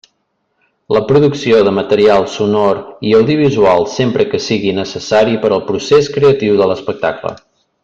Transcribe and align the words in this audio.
La 0.95 1.01
producció 1.09 1.59
de 1.67 1.73
material 1.79 2.25
sonor 2.37 2.79
i 3.09 3.13
audiovisual, 3.19 3.87
sempre 3.99 4.27
que 4.33 4.41
sigui 4.47 4.75
necessari 4.81 5.39
per 5.45 5.53
al 5.59 5.63
procés 5.71 6.11
creatiu 6.19 6.59
de 6.63 6.73
l'espectacle. 6.73 7.37